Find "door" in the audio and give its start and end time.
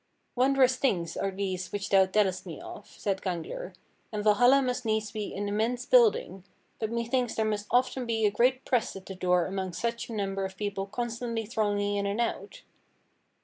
9.13-9.45